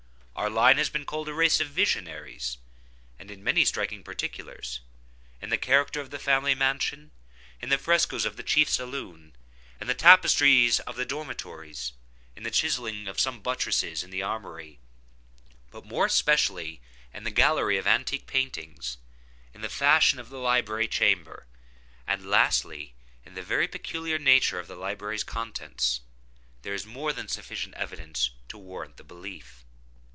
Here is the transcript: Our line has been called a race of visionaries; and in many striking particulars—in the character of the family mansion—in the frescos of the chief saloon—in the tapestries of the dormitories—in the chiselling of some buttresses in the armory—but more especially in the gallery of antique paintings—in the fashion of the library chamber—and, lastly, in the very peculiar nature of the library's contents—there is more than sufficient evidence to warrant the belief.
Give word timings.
Our 0.33 0.49
line 0.49 0.79
has 0.79 0.89
been 0.89 1.05
called 1.05 1.29
a 1.29 1.35
race 1.35 1.59
of 1.61 1.67
visionaries; 1.67 2.57
and 3.19 3.29
in 3.29 3.43
many 3.43 3.63
striking 3.63 4.01
particulars—in 4.01 5.49
the 5.51 5.57
character 5.59 6.01
of 6.01 6.09
the 6.09 6.17
family 6.17 6.55
mansion—in 6.55 7.69
the 7.69 7.77
frescos 7.77 8.25
of 8.25 8.37
the 8.37 8.41
chief 8.43 8.67
saloon—in 8.67 9.85
the 9.87 9.93
tapestries 9.93 10.79
of 10.79 10.95
the 10.95 11.05
dormitories—in 11.05 12.41
the 12.41 12.49
chiselling 12.49 13.07
of 13.07 13.19
some 13.19 13.41
buttresses 13.43 14.03
in 14.03 14.09
the 14.09 14.23
armory—but 14.23 15.85
more 15.85 16.07
especially 16.07 16.81
in 17.13 17.23
the 17.23 17.29
gallery 17.29 17.77
of 17.77 17.85
antique 17.85 18.25
paintings—in 18.25 19.61
the 19.61 19.69
fashion 19.69 20.17
of 20.17 20.29
the 20.29 20.39
library 20.39 20.87
chamber—and, 20.87 22.25
lastly, 22.27 22.95
in 23.27 23.35
the 23.35 23.43
very 23.43 23.67
peculiar 23.67 24.17
nature 24.17 24.57
of 24.59 24.65
the 24.67 24.75
library's 24.75 25.23
contents—there 25.23 26.73
is 26.73 26.83
more 26.83 27.13
than 27.13 27.27
sufficient 27.27 27.75
evidence 27.75 28.31
to 28.47 28.57
warrant 28.57 28.97
the 28.97 29.03
belief. 29.03 29.63